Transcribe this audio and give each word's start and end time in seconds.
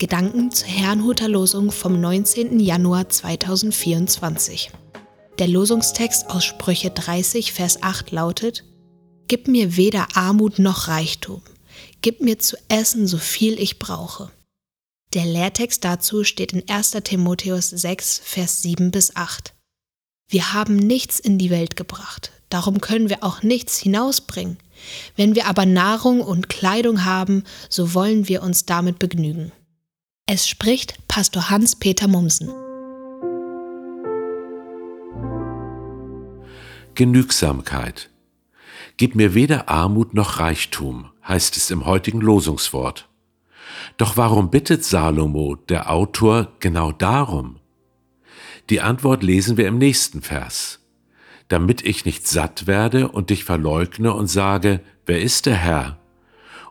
Gedanken 0.00 0.50
zur 0.50 0.66
Herrnhuter 0.66 1.28
Losung 1.28 1.70
vom 1.70 2.00
19. 2.00 2.58
Januar 2.58 3.10
2024. 3.10 4.70
Der 5.38 5.46
Losungstext 5.46 6.30
aus 6.30 6.42
Sprüche 6.42 6.88
30, 6.88 7.52
Vers 7.52 7.82
8 7.82 8.10
lautet, 8.10 8.64
Gib 9.28 9.46
mir 9.46 9.76
weder 9.76 10.08
Armut 10.14 10.58
noch 10.58 10.88
Reichtum, 10.88 11.42
gib 12.00 12.22
mir 12.22 12.38
zu 12.38 12.56
essen, 12.68 13.06
so 13.06 13.18
viel 13.18 13.60
ich 13.60 13.78
brauche. 13.78 14.30
Der 15.12 15.26
Lehrtext 15.26 15.84
dazu 15.84 16.24
steht 16.24 16.54
in 16.54 16.66
1. 16.66 16.92
Timotheus 17.04 17.68
6, 17.68 18.22
Vers 18.24 18.62
7 18.62 18.92
bis 18.92 19.16
8. 19.16 19.52
Wir 20.30 20.54
haben 20.54 20.76
nichts 20.76 21.20
in 21.20 21.36
die 21.36 21.50
Welt 21.50 21.76
gebracht, 21.76 22.32
darum 22.48 22.80
können 22.80 23.10
wir 23.10 23.22
auch 23.22 23.42
nichts 23.42 23.76
hinausbringen. 23.76 24.56
Wenn 25.14 25.34
wir 25.34 25.46
aber 25.46 25.66
Nahrung 25.66 26.22
und 26.22 26.48
Kleidung 26.48 27.04
haben, 27.04 27.44
so 27.68 27.92
wollen 27.92 28.28
wir 28.28 28.42
uns 28.42 28.64
damit 28.64 28.98
begnügen. 28.98 29.52
Es 30.32 30.46
spricht 30.46 31.08
Pastor 31.08 31.50
Hans-Peter 31.50 32.06
Mumsen. 32.06 32.50
Genügsamkeit. 36.94 38.10
Gib 38.96 39.16
mir 39.16 39.34
weder 39.34 39.68
Armut 39.68 40.14
noch 40.14 40.38
Reichtum, 40.38 41.10
heißt 41.26 41.56
es 41.56 41.72
im 41.72 41.84
heutigen 41.84 42.20
Losungswort. 42.20 43.08
Doch 43.96 44.16
warum 44.16 44.52
bittet 44.52 44.84
Salomo, 44.84 45.56
der 45.56 45.90
Autor, 45.90 46.52
genau 46.60 46.92
darum? 46.92 47.58
Die 48.68 48.80
Antwort 48.80 49.24
lesen 49.24 49.56
wir 49.56 49.66
im 49.66 49.78
nächsten 49.78 50.22
Vers. 50.22 50.78
Damit 51.48 51.82
ich 51.82 52.04
nicht 52.04 52.28
satt 52.28 52.68
werde 52.68 53.08
und 53.08 53.30
dich 53.30 53.42
verleugne 53.42 54.14
und 54.14 54.28
sage, 54.28 54.78
wer 55.06 55.20
ist 55.20 55.46
der 55.46 55.56
Herr? 55.56 55.98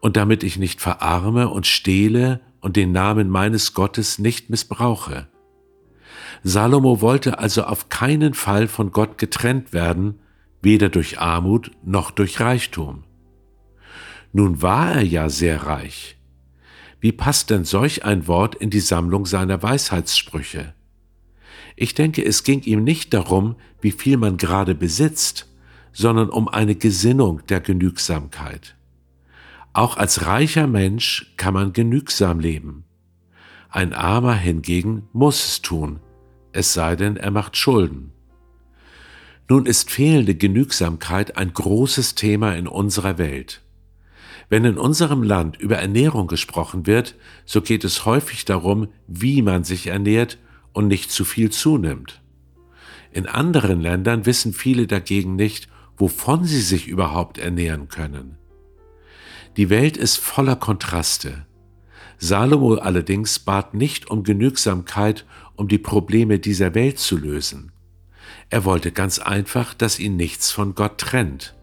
Und 0.00 0.18
damit 0.18 0.42
ich 0.42 0.58
nicht 0.58 0.82
verarme 0.82 1.48
und 1.48 1.66
stehle 1.66 2.42
und 2.66 2.74
den 2.74 2.90
Namen 2.90 3.30
meines 3.30 3.74
Gottes 3.74 4.18
nicht 4.18 4.50
missbrauche. 4.50 5.28
Salomo 6.42 7.00
wollte 7.00 7.38
also 7.38 7.62
auf 7.62 7.90
keinen 7.90 8.34
Fall 8.34 8.66
von 8.66 8.90
Gott 8.90 9.18
getrennt 9.18 9.72
werden, 9.72 10.18
weder 10.62 10.88
durch 10.88 11.20
Armut 11.20 11.70
noch 11.84 12.10
durch 12.10 12.40
Reichtum. 12.40 13.04
Nun 14.32 14.62
war 14.62 14.96
er 14.96 15.02
ja 15.02 15.28
sehr 15.28 15.62
reich. 15.62 16.16
Wie 16.98 17.12
passt 17.12 17.50
denn 17.50 17.64
solch 17.64 18.04
ein 18.04 18.26
Wort 18.26 18.56
in 18.56 18.70
die 18.70 18.80
Sammlung 18.80 19.26
seiner 19.26 19.62
Weisheitssprüche? 19.62 20.74
Ich 21.76 21.94
denke, 21.94 22.24
es 22.24 22.42
ging 22.42 22.62
ihm 22.62 22.82
nicht 22.82 23.14
darum, 23.14 23.54
wie 23.80 23.92
viel 23.92 24.16
man 24.16 24.38
gerade 24.38 24.74
besitzt, 24.74 25.48
sondern 25.92 26.30
um 26.30 26.48
eine 26.48 26.74
Gesinnung 26.74 27.46
der 27.46 27.60
Genügsamkeit. 27.60 28.74
Auch 29.76 29.98
als 29.98 30.24
reicher 30.24 30.66
Mensch 30.66 31.34
kann 31.36 31.52
man 31.52 31.74
genügsam 31.74 32.40
leben. 32.40 32.84
Ein 33.68 33.92
Armer 33.92 34.32
hingegen 34.32 35.06
muss 35.12 35.44
es 35.44 35.60
tun, 35.60 36.00
es 36.52 36.72
sei 36.72 36.96
denn, 36.96 37.18
er 37.18 37.30
macht 37.30 37.58
Schulden. 37.58 38.14
Nun 39.50 39.66
ist 39.66 39.90
fehlende 39.90 40.34
Genügsamkeit 40.34 41.36
ein 41.36 41.52
großes 41.52 42.14
Thema 42.14 42.54
in 42.56 42.68
unserer 42.68 43.18
Welt. 43.18 43.60
Wenn 44.48 44.64
in 44.64 44.78
unserem 44.78 45.22
Land 45.22 45.58
über 45.58 45.76
Ernährung 45.76 46.26
gesprochen 46.26 46.86
wird, 46.86 47.14
so 47.44 47.60
geht 47.60 47.84
es 47.84 48.06
häufig 48.06 48.46
darum, 48.46 48.88
wie 49.06 49.42
man 49.42 49.62
sich 49.62 49.88
ernährt 49.88 50.38
und 50.72 50.88
nicht 50.88 51.10
zu 51.10 51.26
viel 51.26 51.50
zunimmt. 51.50 52.22
In 53.12 53.26
anderen 53.26 53.82
Ländern 53.82 54.24
wissen 54.24 54.54
viele 54.54 54.86
dagegen 54.86 55.36
nicht, 55.36 55.68
wovon 55.98 56.44
sie 56.44 56.62
sich 56.62 56.88
überhaupt 56.88 57.36
ernähren 57.36 57.88
können. 57.88 58.38
Die 59.56 59.70
Welt 59.70 59.96
ist 59.96 60.18
voller 60.18 60.56
Kontraste. 60.56 61.46
Salomo 62.18 62.74
allerdings 62.74 63.38
bat 63.38 63.72
nicht 63.72 64.10
um 64.10 64.22
Genügsamkeit, 64.22 65.24
um 65.54 65.66
die 65.68 65.78
Probleme 65.78 66.38
dieser 66.38 66.74
Welt 66.74 66.98
zu 66.98 67.16
lösen. 67.16 67.72
Er 68.50 68.66
wollte 68.66 68.92
ganz 68.92 69.18
einfach, 69.18 69.72
dass 69.72 69.98
ihn 69.98 70.16
nichts 70.16 70.50
von 70.50 70.74
Gott 70.74 70.98
trennt. 70.98 71.54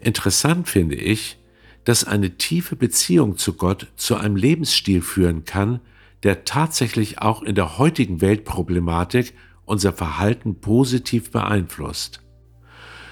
Interessant 0.00 0.68
finde 0.68 0.96
ich, 0.96 1.38
dass 1.84 2.04
eine 2.04 2.36
tiefe 2.36 2.74
Beziehung 2.74 3.36
zu 3.36 3.54
Gott 3.54 3.86
zu 3.96 4.16
einem 4.16 4.36
Lebensstil 4.36 5.00
führen 5.00 5.44
kann, 5.44 5.80
der 6.24 6.44
tatsächlich 6.44 7.20
auch 7.20 7.42
in 7.42 7.54
der 7.54 7.78
heutigen 7.78 8.20
Weltproblematik 8.20 9.34
unser 9.64 9.92
Verhalten 9.92 10.60
positiv 10.60 11.30
beeinflusst. 11.30 12.22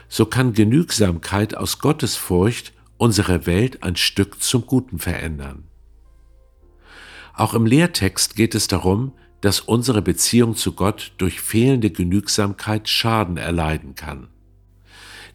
So 0.09 0.27
kann 0.27 0.55
Genügsamkeit 0.55 1.56
aus 1.56 1.78
Gottesfurcht 1.78 2.72
unsere 2.99 3.47
Welt 3.47 3.83
ein 3.83 3.97
Stück 3.97 4.43
zum 4.43 4.67
Guten 4.67 4.99
verändern. 4.99 5.65
Auch 7.34 7.55
im 7.55 7.67
Lehrtext 7.67 8.37
geht 8.37 8.55
es 8.55 8.67
darum, 8.67 9.12
dass 9.43 9.61
unsere 9.61 10.01
Beziehung 10.01 10.57
zu 10.57 10.73
Gott 10.73 11.12
durch 11.19 11.41
fehlende 11.41 11.91
Genügsamkeit 11.91 12.89
Schaden 12.89 13.37
erleiden 13.37 13.95
kann. 13.95 14.29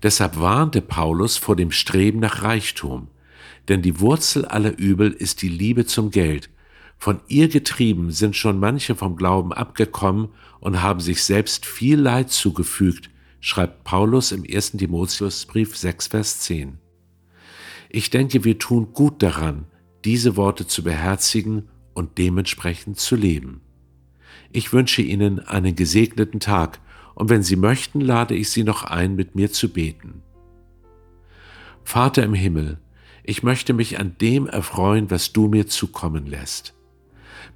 Deshalb 0.01 0.39
warnte 0.39 0.81
Paulus 0.81 1.37
vor 1.37 1.55
dem 1.55 1.71
Streben 1.71 2.19
nach 2.19 2.41
Reichtum, 2.41 3.07
denn 3.67 3.83
die 3.83 3.99
Wurzel 3.99 4.45
aller 4.45 4.77
Übel 4.77 5.11
ist 5.11 5.43
die 5.43 5.49
Liebe 5.49 5.85
zum 5.85 6.09
Geld. 6.09 6.49
Von 6.97 7.19
ihr 7.27 7.47
getrieben 7.47 8.11
sind 8.11 8.35
schon 8.35 8.59
manche 8.59 8.95
vom 8.95 9.15
Glauben 9.15 9.53
abgekommen 9.53 10.29
und 10.59 10.81
haben 10.81 10.99
sich 10.99 11.23
selbst 11.23 11.65
viel 11.65 11.99
Leid 11.99 12.31
zugefügt, 12.31 13.11
schreibt 13.39 13.83
Paulus 13.83 14.31
im 14.31 14.43
1. 14.43 14.71
Timotheusbrief 14.71 15.77
6, 15.77 16.07
Vers 16.07 16.39
10. 16.39 16.80
Ich 17.93 18.09
denke, 18.09 18.45
wir 18.45 18.57
tun 18.57 18.93
gut 18.93 19.21
daran, 19.21 19.65
diese 20.05 20.37
Worte 20.37 20.65
zu 20.65 20.81
beherzigen 20.81 21.67
und 21.93 22.17
dementsprechend 22.17 22.97
zu 22.97 23.17
leben. 23.17 23.59
Ich 24.53 24.71
wünsche 24.71 25.01
Ihnen 25.01 25.39
einen 25.39 25.75
gesegneten 25.75 26.39
Tag 26.39 26.79
und 27.15 27.29
wenn 27.29 27.43
Sie 27.43 27.57
möchten, 27.57 27.99
lade 27.99 28.33
ich 28.33 28.49
Sie 28.49 28.63
noch 28.63 28.85
ein, 28.85 29.15
mit 29.15 29.35
mir 29.35 29.51
zu 29.51 29.73
beten. 29.73 30.23
Vater 31.83 32.23
im 32.23 32.33
Himmel, 32.33 32.79
ich 33.23 33.43
möchte 33.43 33.73
mich 33.73 33.99
an 33.99 34.15
dem 34.21 34.47
erfreuen, 34.47 35.11
was 35.11 35.33
du 35.33 35.49
mir 35.49 35.67
zukommen 35.67 36.25
lässt. 36.25 36.73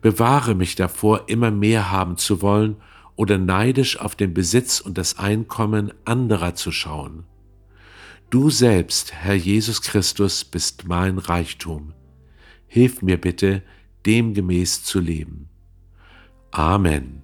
Bewahre 0.01 0.53
mich 0.53 0.75
davor, 0.75 1.29
immer 1.29 1.49
mehr 1.49 1.91
haben 1.91 2.17
zu 2.17 2.41
wollen 2.41 2.75
oder 3.15 3.37
neidisch 3.37 3.97
auf 4.01 4.15
den 4.15 4.33
Besitz 4.33 4.81
und 4.81 4.97
das 4.97 5.17
Einkommen 5.17 5.93
anderer 6.03 6.55
zu 6.55 6.73
schauen. 6.73 7.23
Du 8.29 8.49
selbst, 8.49 9.13
Herr 9.13 9.35
Jesus 9.35 9.81
Christus, 9.81 10.43
bist 10.43 10.87
mein 10.87 11.17
Reichtum. 11.17 11.93
Hilf 12.67 13.01
mir 13.01 13.19
bitte, 13.19 13.63
demgemäß 14.05 14.83
zu 14.83 14.99
leben. 14.99 15.49
Amen. 16.51 17.21